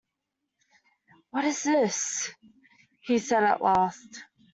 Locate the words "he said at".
3.01-3.61